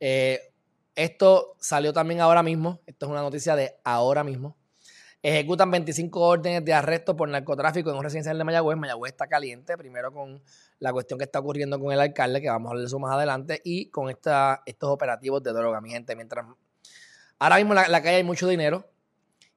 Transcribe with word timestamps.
Eh, 0.00 0.52
esto 0.94 1.56
salió 1.58 1.92
también 1.92 2.20
ahora 2.20 2.42
mismo. 2.42 2.80
Esto 2.86 3.06
es 3.06 3.12
una 3.12 3.22
noticia 3.22 3.56
de 3.56 3.76
ahora 3.84 4.22
mismo. 4.24 4.56
Ejecutan 5.26 5.70
25 5.70 6.20
órdenes 6.20 6.64
de 6.66 6.74
arresto 6.74 7.16
por 7.16 7.26
narcotráfico 7.30 7.88
en 7.90 7.96
un 7.96 8.04
residencial 8.04 8.36
de 8.36 8.44
Mayagüez. 8.44 8.76
Mayagüez 8.76 9.12
está 9.12 9.26
caliente, 9.26 9.74
primero 9.78 10.12
con 10.12 10.42
la 10.80 10.92
cuestión 10.92 11.18
que 11.18 11.24
está 11.24 11.38
ocurriendo 11.38 11.80
con 11.80 11.92
el 11.92 12.00
alcalde, 12.00 12.42
que 12.42 12.50
vamos 12.50 12.68
a 12.68 12.70
hablar 12.72 12.82
de 12.82 12.86
eso 12.88 12.98
más 12.98 13.14
adelante, 13.14 13.58
y 13.64 13.86
con 13.88 14.10
esta, 14.10 14.62
estos 14.66 14.90
operativos 14.90 15.42
de 15.42 15.54
droga, 15.54 15.80
mi 15.80 15.88
gente. 15.88 16.14
Mientras 16.14 16.44
ahora 17.38 17.56
mismo 17.56 17.72
en 17.72 17.90
la, 17.90 18.02
calle 18.02 18.16
hay 18.16 18.22
mucho 18.22 18.46
dinero 18.46 18.86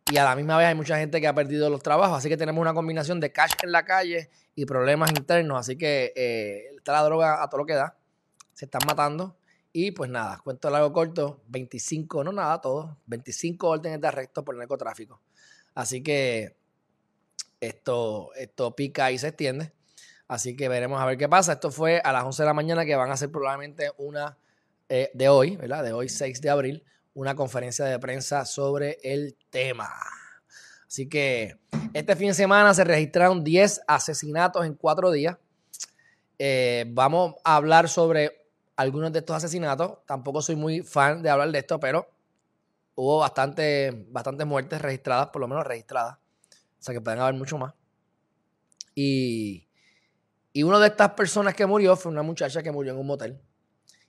y 0.10 0.16
a 0.16 0.24
la 0.24 0.38
misma 0.38 0.58
vez 0.58 0.68
hay 0.68 0.76
mucha 0.76 0.98
gente 0.98 1.20
que 1.20 1.28
ha 1.28 1.36
perdido 1.36 1.70
los 1.70 1.84
trabajos, 1.84 2.18
así 2.18 2.30
que 2.30 2.38
tenemos 2.38 2.62
una 2.62 2.74
combinación 2.74 3.20
de 3.20 3.34
cash 3.34 3.52
en 3.62 3.74
la 3.74 3.84
calle 3.84 4.30
y 4.56 4.66
problemas 4.66 5.12
internos, 5.12 5.60
así 5.60 5.78
que 5.78 6.14
eh, 6.16 6.76
está 6.78 6.94
la 6.94 7.04
droga 7.04 7.44
a 7.44 7.50
todo 7.50 7.60
lo 7.60 7.66
que 7.66 7.74
da, 7.74 7.98
se 8.54 8.64
están 8.64 8.84
matando. 8.88 9.36
Y 9.80 9.92
pues 9.92 10.10
nada, 10.10 10.42
cuento 10.44 10.72
largo 10.72 10.92
corto, 10.92 11.44
25, 11.50 12.24
no 12.24 12.32
nada, 12.32 12.60
todo, 12.60 12.98
25 13.06 13.70
órdenes 13.70 14.02
de 14.02 14.08
arresto 14.08 14.44
por 14.44 14.56
narcotráfico. 14.56 15.22
Así 15.76 16.02
que 16.02 16.58
esto, 17.62 18.34
esto 18.34 18.76
pica 18.76 19.12
y 19.12 19.20
se 19.20 19.28
extiende. 19.28 19.74
Así 20.28 20.56
que 20.56 20.68
veremos 20.68 21.00
a 21.00 21.06
ver 21.06 21.16
qué 21.16 21.30
pasa. 21.30 21.54
Esto 21.54 21.70
fue 21.70 22.02
a 22.04 22.12
las 22.12 22.24
11 22.24 22.42
de 22.42 22.48
la 22.48 22.56
mañana 22.56 22.86
que 22.86 22.96
van 22.96 23.12
a 23.12 23.18
ser 23.18 23.30
probablemente 23.30 23.92
una 24.00 24.40
eh, 24.90 25.12
de 25.14 25.30
hoy, 25.30 25.58
¿verdad? 25.58 25.84
De 25.84 25.94
hoy 25.94 26.10
6 26.10 26.42
de 26.42 26.50
abril, 26.50 26.84
una 27.14 27.36
conferencia 27.36 27.86
de 27.86 28.00
prensa 28.00 28.46
sobre 28.46 28.98
el 29.04 29.38
tema. 29.52 29.94
Así 30.88 31.08
que 31.08 31.60
este 31.94 32.16
fin 32.16 32.30
de 32.30 32.34
semana 32.34 32.74
se 32.74 32.84
registraron 32.84 33.44
10 33.44 33.82
asesinatos 33.88 34.66
en 34.66 34.74
cuatro 34.74 35.12
días. 35.12 35.38
Eh, 36.40 36.86
vamos 36.88 37.36
a 37.44 37.58
hablar 37.58 37.90
sobre 37.90 38.37
algunos 38.78 39.12
de 39.12 39.20
estos 39.20 39.36
asesinatos. 39.36 40.06
Tampoco 40.06 40.42
soy 40.42 40.56
muy 40.56 40.82
fan 40.82 41.22
de 41.22 41.30
hablar 41.30 41.52
de 41.52 41.60
esto, 41.60 41.80
pero 41.80 42.08
hubo 42.96 43.20
bastante, 43.20 44.06
bastantes 44.10 44.48
muertes 44.48 44.82
registradas, 44.82 45.28
por 45.28 45.42
lo 45.42 45.48
menos 45.48 45.66
registradas. 45.66 46.18
O 46.18 46.84
sea 46.84 46.94
que 46.94 47.02
pueden 47.02 47.20
haber 47.20 47.34
mucho 47.34 47.58
más. 47.58 47.74
Y, 48.96 49.68
y 50.54 50.64
una 50.64 50.80
de 50.80 50.88
estas 50.88 51.12
personas 51.12 51.54
que 51.54 51.66
murió 51.66 51.96
fue 51.96 52.12
una 52.12 52.24
muchacha 52.24 52.64
que 52.64 52.72
murió 52.72 52.94
en 52.94 53.00
un 53.00 53.08
motel. 53.08 53.42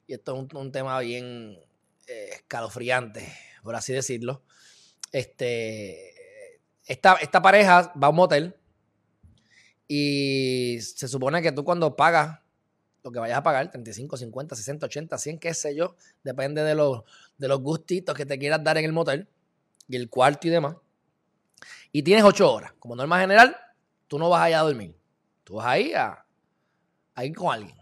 Y 0.07 0.15
esto 0.15 0.35
es 0.35 0.55
un, 0.55 0.73
tema 0.73 1.01
bien 1.01 1.59
eh, 2.07 2.29
escalofriante, 2.33 3.31
por 3.63 3.75
así 3.75 3.93
decirlo. 3.93 4.43
Este, 5.13 6.61
esta, 6.87 7.15
esta 7.15 7.43
pareja 7.43 7.93
va 8.03 8.07
a 8.07 8.11
un 8.11 8.17
motel 8.17 8.57
y 9.87 10.79
se 10.81 11.09
supone 11.09 11.41
que 11.43 11.53
tú 11.53 11.65
cuando 11.65 11.97
pagas 11.97 12.41
que 13.13 13.19
vayas 13.19 13.39
a 13.39 13.43
pagar, 13.43 13.71
35, 13.71 14.17
50, 14.17 14.55
60, 14.55 14.87
80, 14.87 15.19
100, 15.19 15.39
qué 15.39 15.55
sé 15.55 15.75
yo, 15.75 15.95
depende 16.23 16.63
de 16.63 16.75
los, 16.75 17.03
de 17.37 17.49
los 17.49 17.61
gustitos 17.61 18.15
que 18.15 18.27
te 18.27 18.39
quieras 18.39 18.63
dar 18.63 18.79
en 18.79 18.85
el 18.85 18.93
motel 18.93 19.29
y 19.89 19.97
el 19.97 20.09
cuarto 20.09 20.47
y 20.47 20.51
demás. 20.51 20.77
Y 21.93 22.03
tienes 22.03 22.25
8 22.25 22.53
horas. 22.53 22.73
Como 22.79 22.95
norma 22.95 23.21
general, 23.21 23.57
tú 24.07 24.19
no 24.19 24.29
vas 24.29 24.43
allá 24.43 24.61
a 24.61 24.63
dormir. 24.63 24.97
Tú 25.45 25.55
vas 25.55 25.67
ahí 25.67 25.93
a, 25.95 26.25
ir 27.23 27.35
con 27.35 27.53
alguien. 27.53 27.77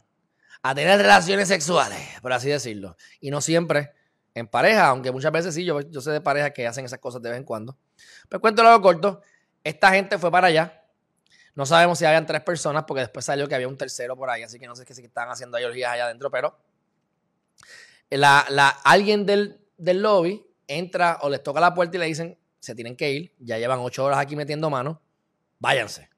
A 0.63 0.75
tener 0.75 0.99
relaciones 0.99 1.49
sexuales, 1.49 1.99
por 2.23 2.33
así 2.33 2.49
decirlo. 2.49 2.97
Y 3.21 3.31
no 3.31 3.41
siempre 3.41 3.93
en 4.35 4.47
pareja, 4.47 4.89
aunque 4.89 5.11
muchas 5.13 5.33
veces 5.33 5.55
sí, 5.55 5.65
yo, 5.65 5.81
yo 5.81 6.01
sé 6.01 6.11
de 6.11 6.21
parejas 6.21 6.53
que 6.53 6.67
hacen 6.67 6.85
esas 6.85 6.99
cosas 6.99 7.23
de 7.23 7.31
vez 7.31 7.39
en 7.39 7.45
cuando. 7.45 7.77
Pero 8.29 8.41
cuento 8.41 8.63
lo 8.63 8.81
corto. 8.81 9.23
Esta 9.65 9.91
gente 9.91 10.19
fue 10.19 10.31
para 10.31 10.47
allá 10.49 10.86
no 11.57 11.65
sabemos 11.65 11.99
si 11.99 12.05
habían 12.05 12.27
tres 12.27 12.43
personas, 12.43 12.85
porque 12.87 13.01
después 13.01 13.25
salió 13.25 13.49
que 13.49 13.55
había 13.55 13.67
un 13.67 13.79
tercero 13.79 14.15
por 14.15 14.29
ahí, 14.29 14.43
así 14.43 14.59
que 14.59 14.67
no 14.67 14.77
sé 14.77 14.85
qué 14.85 14.93
estaban 14.93 15.31
haciendo 15.31 15.57
orgías 15.57 15.91
allá 15.91 16.05
adentro, 16.05 16.31
pero 16.31 16.55
la, 18.11 18.41
alguien 18.85 19.25
del, 19.25 19.59
lobby 19.79 20.47
entra 20.69 21.19
o 21.23 21.31
les 21.31 21.43
toca 21.43 21.59
la 21.59 21.73
puerta 21.75 21.97
y 21.97 22.01
le 22.01 22.07
dicen, 22.07 22.39
se 22.61 22.75
tienen 22.75 22.95
que 22.95 23.11
ir, 23.11 23.35
ya 23.39 23.57
llevan 23.57 23.79
ocho 23.81 24.05
horas 24.05 24.19
aquí 24.19 24.37
metiendo 24.37 24.69
manos, 24.69 24.99
váyanse. 25.59 26.11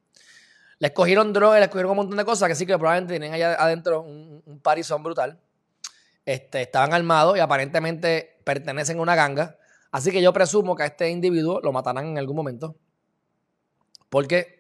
Les 0.81 0.91
cogieron 0.91 1.33
drogas, 1.33 1.61
les 1.61 1.69
cogieron 1.69 1.93
un 1.93 1.99
montón 1.99 2.17
de 2.17 2.25
cosas 2.25 2.49
que 2.49 2.57
sí 2.57 2.67
que 2.67 2.77
probablemente 2.77 3.13
tienen 3.13 3.33
allá 3.33 3.55
adentro 3.55 4.03
un, 4.03 4.43
un 4.45 4.61
parizón 4.61 5.05
brutal. 5.05 5.41
Este, 6.25 6.63
estaban 6.63 6.93
armados 6.93 7.37
y 7.37 7.41
aparentemente 7.41 8.41
pertenecen 8.45 8.99
a 8.99 9.03
una 9.03 9.15
ganga. 9.15 9.57
Así 9.93 10.11
que 10.11 10.21
yo 10.21 10.33
presumo 10.33 10.75
que 10.75 10.83
a 10.83 10.87
este 10.87 11.09
individuo 11.11 11.61
lo 11.63 11.73
matarán 11.73 12.07
en 12.07 12.19
algún 12.19 12.37
momento. 12.37 12.77
Porque 14.09 14.58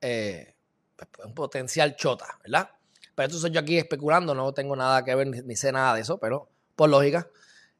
eh, 0.00 0.54
pues, 0.96 1.26
un 1.26 1.34
potencial 1.34 1.96
chota, 1.96 2.38
¿verdad? 2.42 2.70
Pero 3.14 3.26
esto 3.26 3.38
soy 3.38 3.50
yo 3.50 3.60
aquí 3.60 3.78
especulando, 3.78 4.34
no 4.34 4.52
tengo 4.52 4.76
nada 4.76 5.04
que 5.04 5.14
ver 5.14 5.26
ni, 5.26 5.56
sé 5.56 5.72
nada 5.72 5.94
de 5.94 6.02
eso, 6.02 6.18
pero 6.18 6.48
por 6.76 6.88
lógica. 6.88 7.28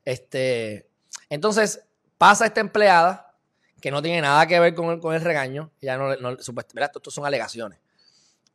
Este, 0.04 0.88
entonces 1.28 1.82
pasa 2.18 2.46
esta 2.46 2.60
empleada 2.60 3.34
que 3.80 3.90
no 3.90 4.02
tiene 4.02 4.20
nada 4.20 4.46
que 4.46 4.60
ver 4.60 4.74
con 4.74 4.90
el, 4.90 5.00
con 5.00 5.14
el 5.14 5.22
regaño, 5.22 5.70
ya 5.80 5.96
no, 5.96 6.14
no 6.16 6.38
supuestamente, 6.38 6.98
esto, 6.98 7.10
son 7.10 7.24
alegaciones. 7.24 7.78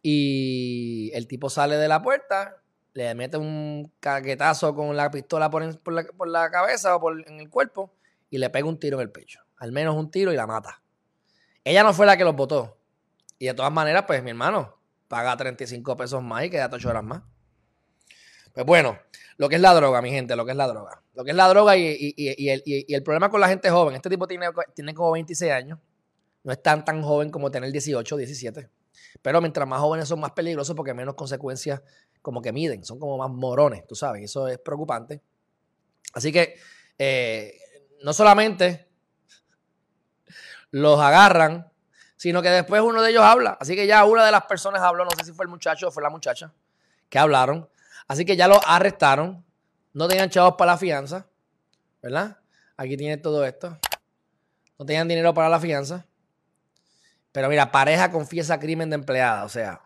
Y 0.01 1.09
el 1.15 1.27
tipo 1.27 1.49
sale 1.49 1.77
de 1.77 1.87
la 1.87 2.03
puerta, 2.03 2.61
le 2.93 3.13
mete 3.15 3.37
un 3.37 3.91
caquetazo 3.99 4.75
con 4.75 4.95
la 4.95 5.09
pistola 5.09 5.49
por, 5.49 5.63
la, 5.91 6.03
por 6.03 6.27
la, 6.27 6.51
cabeza 6.51 6.95
o 6.95 6.99
por, 7.01 7.27
en 7.27 7.39
el 7.39 7.49
cuerpo 7.49 7.91
y 8.29 8.37
le 8.37 8.49
pega 8.49 8.67
un 8.67 8.79
tiro 8.79 8.97
en 8.97 9.01
el 9.01 9.11
pecho. 9.11 9.41
Al 9.57 9.71
menos 9.71 9.95
un 9.95 10.11
tiro 10.11 10.31
y 10.31 10.35
la 10.35 10.47
mata. 10.47 10.81
Ella 11.63 11.83
no 11.83 11.93
fue 11.93 12.05
la 12.05 12.15
que 12.17 12.23
los 12.23 12.35
votó. 12.35 12.77
Y 13.37 13.47
de 13.47 13.53
todas 13.53 13.71
maneras, 13.71 14.05
pues 14.07 14.23
mi 14.23 14.29
hermano, 14.29 14.77
paga 15.07 15.35
35 15.35 15.97
pesos 15.97 16.23
más 16.23 16.45
y 16.45 16.49
queda 16.49 16.69
8 16.71 16.89
horas 16.89 17.03
más. 17.03 17.21
Pues 18.53 18.65
bueno, 18.65 18.97
lo 19.37 19.49
que 19.49 19.55
es 19.55 19.61
la 19.61 19.73
droga, 19.73 20.01
mi 20.01 20.11
gente, 20.11 20.35
lo 20.35 20.45
que 20.45 20.51
es 20.51 20.57
la 20.57 20.67
droga. 20.67 21.01
Lo 21.13 21.23
que 21.25 21.31
es 21.31 21.37
la 21.37 21.47
droga 21.49 21.75
y, 21.75 22.13
el, 22.17 23.03
problema 23.03 23.29
con 23.29 23.41
la 23.41 23.49
gente 23.49 23.69
joven. 23.69 23.95
Este 23.95 24.09
tipo 24.09 24.27
tiene, 24.27 24.47
tiene 24.73 24.93
como 24.93 25.11
26 25.11 25.51
años. 25.51 25.79
No 26.43 26.53
es 26.53 26.61
tan, 26.61 26.85
tan 26.85 27.01
joven 27.01 27.31
como 27.31 27.51
tener 27.51 27.71
18, 27.71 28.15
17. 28.17 28.69
Pero 29.21 29.41
mientras 29.41 29.67
más 29.67 29.81
jóvenes 29.81 30.07
son 30.07 30.19
más 30.19 30.31
peligrosos 30.31 30.75
porque 30.75 30.93
menos 30.93 31.15
consecuencias 31.15 31.81
como 32.21 32.41
que 32.41 32.53
miden. 32.53 32.85
Son 32.85 32.99
como 32.99 33.17
más 33.17 33.29
morones, 33.29 33.85
tú 33.87 33.95
sabes. 33.95 34.23
Eso 34.23 34.47
es 34.47 34.57
preocupante. 34.59 35.21
Así 36.13 36.31
que 36.31 36.55
eh, 36.97 37.57
no 38.03 38.13
solamente 38.13 38.87
los 40.71 40.99
agarran 40.99 41.71
sino 42.25 42.41
que 42.41 42.49
después 42.49 42.81
uno 42.81 43.03
de 43.03 43.11
ellos 43.11 43.21
habla. 43.21 43.55
Así 43.61 43.75
que 43.75 43.85
ya 43.85 44.03
una 44.03 44.25
de 44.25 44.31
las 44.31 44.45
personas 44.45 44.81
habló, 44.81 45.05
no 45.05 45.11
sé 45.11 45.25
si 45.25 45.31
fue 45.31 45.45
el 45.45 45.49
muchacho 45.49 45.89
o 45.89 45.91
fue 45.91 46.01
la 46.01 46.09
muchacha, 46.09 46.51
que 47.07 47.19
hablaron. 47.19 47.69
Así 48.07 48.25
que 48.25 48.35
ya 48.35 48.47
lo 48.47 48.59
arrestaron. 48.65 49.45
No 49.93 50.07
tenían 50.07 50.31
chavos 50.31 50.55
para 50.57 50.71
la 50.71 50.77
fianza, 50.79 51.27
¿verdad? 52.01 52.39
Aquí 52.77 52.97
tiene 52.97 53.17
todo 53.17 53.45
esto. 53.45 53.77
No 54.79 54.87
tenían 54.87 55.07
dinero 55.07 55.35
para 55.35 55.49
la 55.49 55.59
fianza. 55.59 56.07
Pero 57.31 57.47
mira, 57.47 57.71
pareja 57.71 58.09
confiesa 58.09 58.59
crimen 58.59 58.89
de 58.89 58.95
empleada, 58.95 59.43
o 59.43 59.49
sea. 59.49 59.83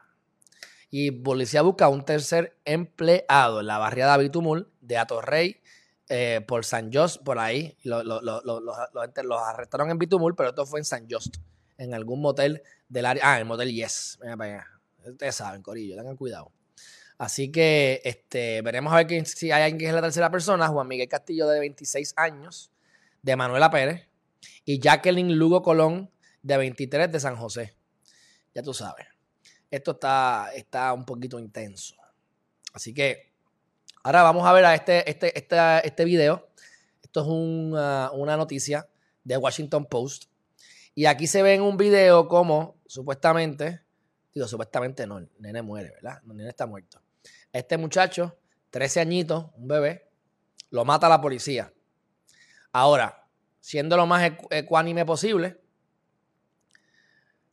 Y 0.89 1.11
policía 1.11 1.61
busca 1.61 1.89
un 1.89 2.05
tercer 2.05 2.57
empleado 2.63 3.59
en 3.59 3.67
la 3.67 3.79
barriada 3.79 4.15
Bitumul 4.15 4.71
de 4.79 4.97
Atorrey, 4.97 5.61
eh, 6.07 6.39
por 6.47 6.63
San 6.63 6.89
Just, 6.89 7.21
por 7.21 7.37
ahí. 7.37 7.75
Los 7.83 9.41
arrestaron 9.45 9.91
en 9.91 9.99
Bitumul, 9.99 10.37
pero 10.37 10.51
esto 10.51 10.65
fue 10.65 10.79
en 10.79 10.85
San 10.85 11.05
Just 11.11 11.35
en 11.79 11.93
algún 11.93 12.21
motel 12.21 12.61
del 12.87 13.05
área. 13.05 13.23
Ah, 13.25 13.39
el 13.39 13.45
motel 13.45 13.71
Yes. 13.71 14.19
Venga. 14.21 14.67
Ustedes 15.03 15.35
saben, 15.35 15.63
Corillo, 15.63 15.95
tengan 15.95 16.17
cuidado. 16.17 16.51
Así 17.17 17.51
que 17.51 18.01
este, 18.03 18.61
veremos 18.61 18.93
a 18.93 19.03
ver 19.03 19.25
si 19.25 19.51
hay 19.51 19.63
alguien 19.63 19.79
que 19.79 19.87
es 19.87 19.93
la 19.93 20.01
tercera 20.01 20.29
persona. 20.29 20.67
Juan 20.67 20.87
Miguel 20.87 21.07
Castillo, 21.07 21.47
de 21.47 21.59
26 21.59 22.13
años, 22.17 22.71
de 23.21 23.35
Manuela 23.35 23.71
Pérez. 23.71 24.07
Y 24.65 24.79
Jacqueline 24.79 25.33
Lugo 25.33 25.61
Colón, 25.61 26.11
de 26.43 26.57
23, 26.57 27.11
de 27.11 27.19
San 27.19 27.35
José. 27.35 27.75
Ya 28.53 28.61
tú 28.61 28.73
sabes. 28.73 29.07
Esto 29.71 29.91
está, 29.91 30.49
está 30.55 30.93
un 30.93 31.05
poquito 31.05 31.39
intenso. 31.39 31.95
Así 32.73 32.93
que 32.93 33.31
ahora 34.03 34.21
vamos 34.23 34.45
a 34.45 34.53
ver 34.53 34.65
a 34.65 34.75
este, 34.75 35.09
este, 35.09 35.37
este, 35.37 35.57
este 35.87 36.05
video. 36.05 36.49
Esto 37.01 37.21
es 37.21 37.27
una, 37.27 38.11
una 38.11 38.37
noticia 38.37 38.87
de 39.23 39.37
Washington 39.37 39.85
Post. 39.85 40.28
Y 40.99 41.05
aquí 41.05 41.27
se 41.27 41.41
ve 41.41 41.53
en 41.53 41.61
un 41.61 41.77
video 41.77 42.27
como 42.27 42.75
supuestamente, 42.85 43.79
digo 44.33 44.49
supuestamente 44.49 45.07
no, 45.07 45.19
el 45.19 45.29
nene 45.39 45.61
muere, 45.61 45.91
¿verdad? 45.91 46.19
El 46.29 46.35
nene 46.35 46.49
está 46.49 46.65
muerto. 46.65 47.01
Este 47.53 47.77
muchacho, 47.77 48.37
13 48.71 48.99
añitos, 48.99 49.45
un 49.55 49.69
bebé, 49.69 50.09
lo 50.71 50.83
mata 50.83 51.07
la 51.07 51.21
policía. 51.21 51.71
Ahora, 52.73 53.25
siendo 53.61 53.95
lo 53.95 54.07
más 54.07 54.29
ecuánime 54.49 55.05
posible, 55.05 55.61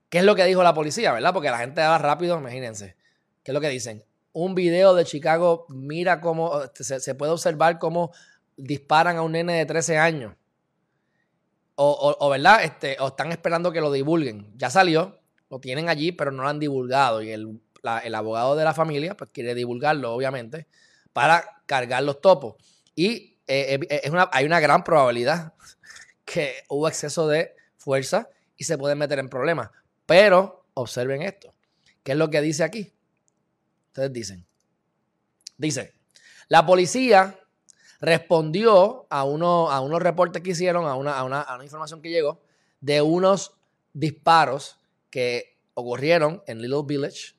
¿qué 0.08 0.18
es 0.18 0.24
lo 0.24 0.34
que 0.34 0.44
dijo 0.44 0.64
la 0.64 0.74
policía, 0.74 1.12
verdad? 1.12 1.32
Porque 1.32 1.52
la 1.52 1.58
gente 1.58 1.82
va 1.82 1.98
rápido, 1.98 2.36
imagínense. 2.40 2.96
¿Qué 3.44 3.52
es 3.52 3.54
lo 3.54 3.60
que 3.60 3.68
dicen? 3.68 4.04
Un 4.32 4.56
video 4.56 4.92
de 4.92 5.04
Chicago, 5.04 5.66
mira 5.68 6.20
cómo 6.20 6.62
este, 6.64 6.82
se, 6.82 6.98
se 6.98 7.14
puede 7.14 7.30
observar 7.30 7.78
cómo 7.78 8.10
disparan 8.56 9.18
a 9.18 9.22
un 9.22 9.30
nene 9.30 9.52
de 9.52 9.66
13 9.66 9.98
años. 9.98 10.34
O, 11.78 12.30
¿verdad? 12.30 12.64
Este, 12.64 12.96
o 13.00 13.08
están 13.08 13.32
esperando 13.32 13.70
que 13.70 13.80
lo 13.80 13.92
divulguen. 13.92 14.50
Ya 14.56 14.70
salió, 14.70 15.18
lo 15.50 15.60
tienen 15.60 15.88
allí, 15.88 16.10
pero 16.10 16.30
no 16.30 16.42
lo 16.42 16.48
han 16.48 16.58
divulgado. 16.58 17.22
Y 17.22 17.30
el, 17.30 17.60
abogado 18.14 18.56
de 18.56 18.64
la 18.64 18.74
familia, 18.74 19.16
pues 19.16 19.30
quiere 19.32 19.54
divulgarlo, 19.54 20.12
obviamente, 20.12 20.66
para 21.12 21.62
cargar 21.66 22.02
los 22.02 22.20
topos. 22.20 22.56
Y 22.94 23.38
eh, 23.46 23.78
eh, 23.88 24.00
es 24.04 24.10
una, 24.10 24.28
hay 24.32 24.46
una 24.46 24.58
gran 24.58 24.82
probabilidad 24.84 25.52
que 26.24 26.64
hubo 26.68 26.88
exceso 26.88 27.28
de 27.28 27.54
fuerza 27.76 28.28
y 28.56 28.64
se 28.64 28.78
pueden 28.78 28.98
meter 28.98 29.18
en 29.18 29.28
problemas. 29.28 29.70
Pero 30.06 30.66
observen 30.74 31.22
esto. 31.22 31.52
¿Qué 32.02 32.12
es 32.12 32.18
lo 32.18 32.30
que 32.30 32.40
dice 32.40 32.64
aquí? 32.64 32.92
Ustedes 33.88 34.12
dicen. 34.12 34.46
Dice, 35.58 35.94
la 36.48 36.64
policía 36.64 37.38
respondió 38.00 39.06
a, 39.10 39.24
uno, 39.24 39.70
a 39.70 39.80
unos 39.80 40.00
reportes 40.00 40.42
que 40.42 40.50
hicieron, 40.50 40.86
a 40.86 40.94
una, 40.94 41.18
a, 41.18 41.24
una, 41.24 41.40
a 41.40 41.54
una 41.54 41.64
información 41.64 42.02
que 42.02 42.10
llegó 42.10 42.42
de 42.80 43.02
unos 43.02 43.56
disparos 43.92 44.78
que 45.10 45.58
ocurrieron 45.74 46.42
en 46.46 46.60
Little 46.60 46.82
Village, 46.84 47.34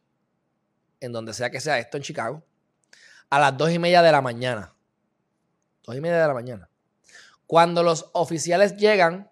en 1.00 1.12
donde 1.12 1.34
sea 1.34 1.50
que 1.50 1.62
sea 1.62 1.80
esto 1.80 1.98
en 1.98 2.04
Chicago, 2.04 2.44
a 3.30 3.40
las 3.40 3.58
dos 3.58 3.72
y 3.72 3.80
media 3.80 4.02
de 4.02 4.12
la 4.12 4.22
mañana. 4.22 4.74
Dos 5.84 5.96
y 5.96 6.02
media 6.02 6.22
de 6.22 6.28
la 6.28 6.34
mañana. 6.34 6.70
Cuando 7.46 7.84
los 7.84 8.10
oficiales 8.14 8.76
llegan 8.78 9.30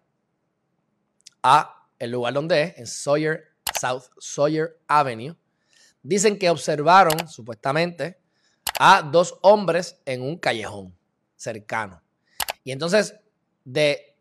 a 1.44 1.88
el 2.00 2.12
lugar 2.12 2.34
donde 2.34 2.62
es, 2.62 2.78
en 2.78 2.88
Sawyer, 2.88 3.44
South 3.80 4.04
Sawyer 4.20 4.80
Avenue, 4.88 5.36
dicen 6.02 6.38
que 6.38 6.50
observaron, 6.50 7.28
supuestamente, 7.28 8.20
a 8.80 9.02
dos 9.02 9.38
hombres 9.42 10.02
en 10.06 10.22
un 10.22 10.38
callejón 10.38 10.95
cercano. 11.36 12.02
Y 12.64 12.72
entonces, 12.72 13.16
de 13.64 14.16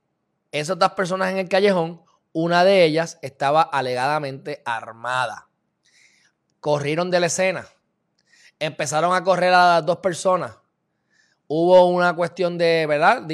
esas 0.53 0.79
dos 0.79 0.93
personas 0.93 1.31
en 1.31 1.39
el 1.39 1.49
callejón, 1.49 2.03
una 2.33 2.65
de 2.65 2.85
ellas 2.85 3.19
estaba 3.23 3.63
alegadamente 3.63 4.63
armada. 4.65 5.49
Corrieron 6.61 7.11
de 7.11 7.21
la 7.21 7.27
escena. 7.27 7.67
Empezaron 8.59 9.15
a 9.15 9.25
correr 9.25 9.53
a 9.53 9.77
las 9.77 9.87
dos 9.87 9.99
personas. 9.99 10.57
Hubo 11.47 11.87
una 11.87 12.15
cuestión 12.15 12.57
de, 12.57 12.87
¿verdad? 12.87 13.27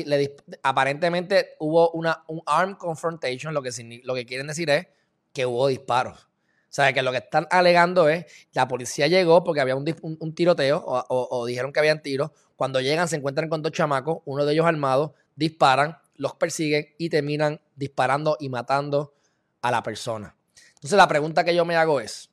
aparentemente 0.63 1.57
hubo 1.61 1.91
una, 1.93 2.25
un 2.27 2.43
arm 2.45 2.75
confrontation, 2.77 3.55
lo 3.55 3.63
que, 3.63 4.01
lo 4.05 4.15
que 4.15 4.27
quieren 4.27 4.49
decir 4.49 4.69
es 4.71 4.89
que 5.33 5.47
hubo 5.47 5.69
disparos. 5.69 6.30
O 6.71 6.73
sea, 6.73 6.93
que 6.93 7.03
lo 7.03 7.11
que 7.11 7.19
están 7.19 7.49
alegando 7.51 8.09
es, 8.09 8.27
la 8.53 8.69
policía 8.69 9.09
llegó 9.09 9.43
porque 9.43 9.61
había 9.61 9.75
un, 9.75 10.35
tiroteo 10.37 10.85
o, 10.87 11.45
dijeron 11.45 11.73
que 11.73 11.81
habían 11.81 12.01
tiros. 12.01 12.31
Cuando 12.55 12.81
llegan 12.81 13.09
se 13.09 13.17
encuentran 13.17 13.49
con 13.49 13.61
dos 13.61 13.73
chamacos, 13.73 14.19
uno 14.25 14.47
de 14.47 14.53
ellos 14.53 14.67
armado, 14.67 15.15
disparan, 15.35 15.99
los 16.15 16.35
persiguen 16.35 16.95
y 16.97 17.09
terminan 17.11 17.61
disparando 17.75 18.37
y 18.39 18.49
matando 18.51 19.15
a 19.63 19.73
la 19.73 19.83
persona. 19.83 20.37
Entonces 20.75 20.97
la 20.97 21.09
pregunta 21.09 21.43
que 21.43 21.57
yo 21.57 21.65
me 21.65 21.75
hago 21.75 22.01
es, 22.01 22.31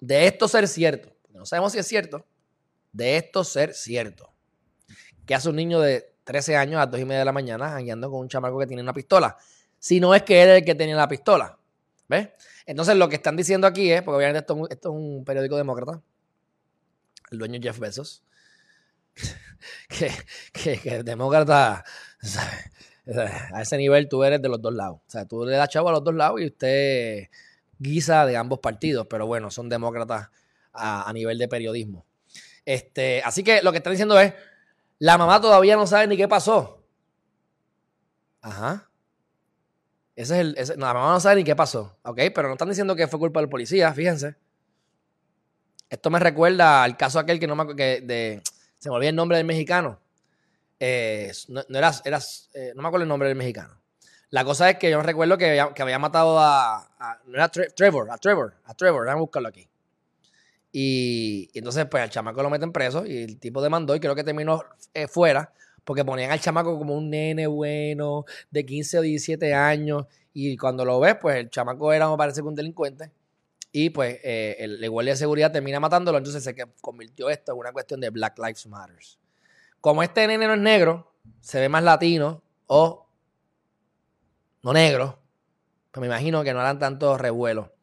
de 0.00 0.28
esto 0.28 0.46
ser 0.46 0.68
cierto, 0.68 1.12
no 1.30 1.44
sabemos 1.44 1.72
si 1.72 1.78
es 1.80 1.88
cierto, 1.88 2.24
de 2.92 3.16
esto 3.16 3.42
ser 3.42 3.74
cierto, 3.74 4.32
que 5.26 5.34
hace 5.34 5.48
un 5.48 5.56
niño 5.56 5.80
de 5.80 6.14
13 6.22 6.56
años 6.56 6.80
a 6.80 6.86
2 6.86 7.00
y 7.00 7.04
media 7.04 7.18
de 7.18 7.24
la 7.24 7.32
mañana 7.32 7.74
andando 7.74 8.12
con 8.12 8.20
un 8.20 8.28
chamaco 8.28 8.60
que 8.60 8.66
tiene 8.68 8.82
una 8.82 8.94
pistola? 8.94 9.36
Si 9.78 9.98
no 9.98 10.14
es 10.14 10.22
que 10.22 10.40
él 10.40 10.50
es 10.50 10.58
el 10.58 10.64
que 10.64 10.74
tenía 10.76 10.94
la 10.94 11.08
pistola. 11.08 11.58
¿Ves? 12.08 12.28
Entonces 12.66 12.96
lo 12.96 13.08
que 13.08 13.16
están 13.16 13.36
diciendo 13.36 13.66
aquí 13.66 13.90
es, 13.90 14.02
porque 14.02 14.16
obviamente 14.16 14.40
esto, 14.40 14.68
es 14.68 14.86
un 14.86 15.24
periódico 15.24 15.56
demócrata, 15.56 16.02
el 17.30 17.38
dueño 17.38 17.60
Jeff 17.62 17.78
Bezos, 17.78 18.22
que, 19.88 21.02
demócrata, 21.02 21.84
a 23.52 23.62
ese 23.62 23.76
nivel 23.76 24.08
tú 24.08 24.24
eres 24.24 24.42
de 24.42 24.48
los 24.48 24.60
dos 24.60 24.74
lados. 24.74 25.00
O 25.06 25.10
sea, 25.10 25.26
tú 25.26 25.44
le 25.44 25.56
das 25.56 25.68
chavo 25.68 25.88
a 25.88 25.92
los 25.92 26.04
dos 26.04 26.14
lados 26.14 26.40
y 26.40 26.46
usted 26.46 27.28
guisa 27.78 28.26
de 28.26 28.36
ambos 28.36 28.58
partidos, 28.60 29.06
pero 29.08 29.26
bueno, 29.26 29.50
son 29.50 29.68
demócratas 29.68 30.28
a, 30.72 31.08
a 31.08 31.12
nivel 31.12 31.38
de 31.38 31.48
periodismo. 31.48 32.04
Este, 32.64 33.22
así 33.24 33.42
que 33.42 33.62
lo 33.62 33.72
que 33.72 33.78
están 33.78 33.92
diciendo 33.92 34.18
es, 34.18 34.32
la 34.98 35.18
mamá 35.18 35.40
todavía 35.40 35.76
no 35.76 35.86
sabe 35.86 36.06
ni 36.06 36.16
qué 36.16 36.28
pasó. 36.28 36.82
Ajá. 38.40 38.90
Ese 40.16 40.40
es 40.40 40.70
el. 40.70 40.80
la 40.80 40.94
mamá 40.94 41.12
no 41.12 41.20
sabe 41.20 41.36
ni 41.36 41.44
qué 41.44 41.56
pasó. 41.56 41.96
¿Ok? 42.02 42.18
Pero 42.34 42.48
no 42.48 42.54
están 42.54 42.68
diciendo 42.68 42.94
que 42.94 43.08
fue 43.08 43.18
culpa 43.18 43.40
del 43.40 43.48
policía, 43.48 43.92
fíjense. 43.92 44.36
Esto 45.90 46.10
me 46.10 46.18
recuerda 46.18 46.82
al 46.82 46.96
caso 46.96 47.18
aquel 47.18 47.38
que 47.38 47.46
no 47.46 47.56
me 47.56 47.76
que 47.76 48.00
de, 48.00 48.42
se 48.78 48.88
me 48.88 48.96
olvidó 48.96 49.10
el 49.10 49.16
nombre 49.16 49.36
del 49.36 49.46
mexicano. 49.46 50.00
Eh, 50.80 51.32
no, 51.48 51.60
eh, 51.60 52.72
no 52.74 52.82
me 52.82 52.88
acuerdo 52.88 53.02
el 53.02 53.08
nombre 53.08 53.28
del 53.28 53.36
mexicano. 53.36 53.80
La 54.30 54.44
cosa 54.44 54.68
es 54.68 54.78
que 54.78 54.90
yo 54.90 55.00
recuerdo 55.00 55.38
que 55.38 55.50
había, 55.50 55.72
que 55.72 55.82
había 55.82 55.98
matado 55.98 56.38
a, 56.40 56.88
no 57.26 57.34
era 57.34 57.48
Trevor, 57.48 58.10
a 58.10 58.18
Trevor, 58.18 58.54
a 58.64 58.74
Trevor, 58.74 59.08
a 59.08 59.14
buscarlo 59.14 59.48
aquí. 59.48 59.68
Y, 60.72 61.48
entonces, 61.54 61.86
pues 61.86 62.02
al 62.02 62.10
chamaco 62.10 62.42
lo 62.42 62.50
meten 62.50 62.72
preso 62.72 63.06
y 63.06 63.22
el 63.22 63.38
tipo 63.38 63.62
demandó 63.62 63.94
y 63.94 64.00
creo 64.00 64.16
que 64.16 64.24
terminó 64.24 64.64
eh, 64.92 65.06
fuera 65.06 65.52
porque 65.84 66.04
ponían 66.04 66.30
al 66.30 66.40
chamaco 66.40 66.78
como 66.78 66.94
un 66.96 67.10
nene 67.10 67.46
bueno 67.46 68.24
de 68.50 68.64
15 68.64 68.98
o 68.98 69.02
17 69.02 69.54
años 69.54 70.06
y 70.32 70.56
cuando 70.56 70.84
lo 70.84 70.98
ves, 70.98 71.16
pues 71.20 71.36
el 71.36 71.50
chamaco 71.50 71.92
era, 71.92 72.10
me 72.10 72.16
parece 72.16 72.40
que 72.40 72.48
un 72.48 72.54
delincuente 72.54 73.12
y 73.70 73.90
pues 73.90 74.18
eh, 74.22 74.56
el, 74.60 74.88
guardia 74.88 75.14
de 75.14 75.16
seguridad 75.16 75.50
termina 75.50 75.80
matándolo, 75.80 76.18
entonces 76.18 76.44
se 76.44 76.54
convirtió 76.80 77.28
esto 77.28 77.52
en 77.52 77.58
una 77.58 77.72
cuestión 77.72 78.00
de 78.00 78.10
Black 78.10 78.38
Lives 78.38 78.66
Matter. 78.66 78.98
Como 79.80 80.02
este 80.02 80.26
nene 80.26 80.46
no 80.46 80.54
es 80.54 80.60
negro, 80.60 81.12
se 81.40 81.60
ve 81.60 81.68
más 81.68 81.82
latino 81.82 82.42
o 82.66 83.08
no 84.62 84.72
negro, 84.72 85.18
pues 85.90 86.00
me 86.00 86.06
imagino 86.06 86.44
que 86.44 86.52
no 86.52 86.60
harán 86.60 86.78
tanto 86.78 87.18
revuelo. 87.18 87.74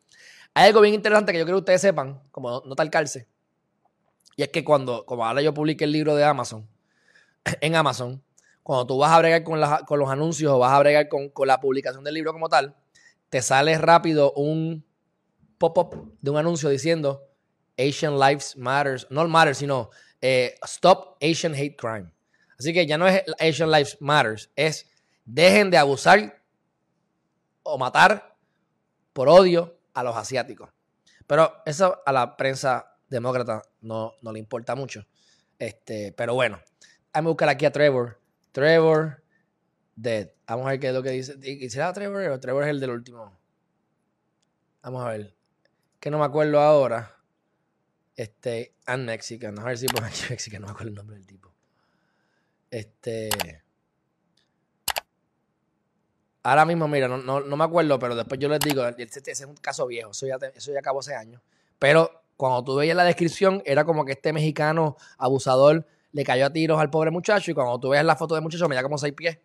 Hay 0.54 0.68
algo 0.68 0.82
bien 0.82 0.96
interesante 0.96 1.34
que 1.34 1.40
yo 1.40 1.46
creo 1.46 1.58
que 1.58 1.62
ustedes 1.62 1.82
sepan, 1.82 2.22
como 2.32 2.50
no, 2.50 2.64
no 2.66 2.76
talcarse, 2.76 3.28
y 4.36 4.44
es 4.44 4.50
que 4.50 4.64
cuando, 4.64 5.06
como 5.06 5.26
ahora 5.26 5.42
yo 5.42 5.54
publiqué 5.54 5.84
el 5.84 5.92
libro 5.92 6.16
de 6.16 6.24
Amazon, 6.24 6.68
en 7.46 7.76
Amazon, 7.76 8.24
cuando 8.64 8.88
tú 8.88 8.98
vas 8.98 9.12
a 9.12 9.20
bregar 9.20 9.44
con, 9.44 9.60
los 9.60 10.10
anuncios 10.10 10.52
o 10.52 10.60
vas 10.60 10.72
a 10.72 10.80
bregar 10.80 11.08
con, 11.08 11.32
la 11.46 11.60
publicación 11.60 12.04
del 12.04 12.14
libro 12.14 12.34
como 12.34 12.50
tal, 12.50 12.76
te 13.30 13.42
sale 13.42 13.78
rápido 13.78 14.34
un 14.34 14.86
pop-up 15.58 16.18
de 16.22 16.32
un 16.32 16.38
anuncio 16.38 16.70
diciendo 16.70 17.28
Asian 17.78 18.20
Lives 18.20 18.56
Matters, 18.58 19.08
no 19.10 19.28
Matters, 19.28 19.58
sino 19.58 19.90
eh, 20.22 20.56
Stop 20.64 21.18
Asian 21.22 21.54
Hate 21.54 21.76
Crime. 21.76 22.14
Así 22.60 22.74
que 22.74 22.86
ya 22.86 22.98
no 22.98 23.08
es 23.08 23.24
Asian 23.40 23.72
Lives 23.72 23.98
Matters, 24.00 24.52
es 24.56 24.90
dejen 25.26 25.72
de 25.72 25.78
abusar 25.78 26.44
o 27.64 27.78
matar 27.78 28.36
por 29.14 29.30
odio 29.30 29.80
a 29.94 30.04
los 30.04 30.16
asiáticos. 30.16 30.70
Pero 31.26 31.62
eso 31.66 32.02
a 32.06 32.12
la 32.12 32.36
prensa 32.38 32.98
demócrata 33.08 33.62
no, 33.82 34.14
no 34.22 34.32
le 34.32 34.40
importa 34.40 34.76
mucho. 34.76 35.06
Este, 35.58 36.12
pero 36.14 36.34
bueno, 36.34 36.60
Vamos 37.14 37.30
a 37.30 37.32
buscar 37.32 37.50
aquí 37.50 37.66
a 37.66 37.72
Trevor. 37.72 38.20
Trevor 38.52 39.22
Dead. 39.96 40.30
Vamos 40.48 40.66
a 40.68 40.72
ver 40.72 40.80
qué 40.80 40.88
es 40.88 40.94
lo 40.94 41.04
que 41.04 41.12
dice. 41.12 41.70
¿Será 41.70 41.94
Trevor 41.94 42.24
o 42.24 42.40
Trevor 42.40 42.64
es 42.64 42.70
el 42.70 42.80
del 42.80 42.92
último? 42.92 43.38
Vamos 44.82 45.06
a 45.06 45.10
ver. 45.10 45.36
Que 46.00 46.10
no 46.10 46.20
me 46.20 46.26
acuerdo 46.26 46.60
ahora. 46.60 47.18
Este, 48.16 48.76
and 48.86 49.06
Mexican. 49.06 49.60
A 49.60 49.64
ver 49.64 49.78
si 49.78 49.88
por 49.88 50.04
aquí 50.04 50.22
Mexican. 50.30 50.62
No 50.62 50.68
me 50.68 50.72
acuerdo 50.72 50.90
el 50.90 50.96
nombre 50.96 51.18
del 51.18 51.26
tipo. 51.26 51.54
Este. 52.70 53.30
Ahora 56.44 56.66
mismo, 56.66 56.88
mira, 56.88 57.08
no, 57.08 57.18
no, 57.18 57.58
me 57.58 57.64
acuerdo, 57.64 58.00
pero 58.00 58.16
después 58.16 58.40
yo 58.40 58.50
les 58.50 58.60
digo, 58.62 58.84
ese 58.88 59.32
es 59.32 59.42
un 59.42 59.56
caso 59.58 59.86
viejo, 59.86 60.10
eso 60.10 60.26
ya, 60.26 60.38
eso 60.56 60.74
ya 60.74 60.80
acabó 60.80 61.02
hace 61.02 61.14
años. 61.14 61.40
Pero 61.78 62.24
cuando 62.36 62.64
tú 62.64 62.76
veías 62.76 62.98
la 62.98 63.04
descripción, 63.04 63.62
era 63.64 63.86
como 63.86 64.06
que 64.06 64.14
este 64.14 64.34
mexicano 64.34 64.98
abusador 65.20 65.86
le 66.12 66.24
cayó 66.24 66.46
a 66.46 66.50
tiros 66.52 66.80
al 66.80 66.90
pobre 66.90 67.12
muchacho 67.12 67.52
y 67.52 67.54
cuando 67.54 67.80
tú 67.80 67.90
ves 67.90 68.04
la 68.04 68.16
foto 68.16 68.36
del 68.36 68.44
muchacho, 68.44 68.68
da 68.68 68.84
como 68.84 68.98
seis 68.98 69.14
pies. 69.14 69.40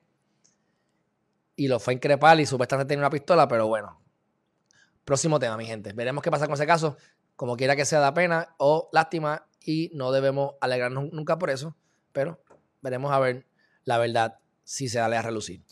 Y 1.55 1.69
lo 1.69 1.79
fue 1.81 1.95
a 1.95 1.97
increpar 1.97 2.39
y 2.41 2.47
supuestamente 2.47 2.89
tenía 2.89 3.03
una 3.03 3.11
pistola, 3.11 3.49
pero 3.49 3.67
bueno. 3.67 4.01
Próximo 5.05 5.39
tema, 5.39 5.57
mi 5.57 5.67
gente. 5.67 5.93
Veremos 5.93 6.23
qué 6.23 6.31
pasa 6.31 6.47
con 6.47 6.55
ese 6.55 6.67
caso. 6.67 6.97
Como 7.37 7.57
quiera 7.57 7.77
que 7.77 7.85
sea, 7.85 8.01
da 8.01 8.13
pena 8.13 8.55
o 8.59 8.89
lástima 8.93 9.47
y 9.61 9.91
no 9.95 10.13
debemos 10.13 10.55
alegrarnos 10.61 11.13
nunca 11.13 11.39
por 11.39 11.51
eso, 11.51 11.77
pero 12.13 12.43
veremos 12.83 13.13
a 13.13 13.19
ver 13.19 13.47
la 13.85 13.99
verdad 13.99 14.39
si 14.65 14.89
se 14.89 14.99
da 14.99 15.07
a 15.07 15.23
relucir. 15.23 15.63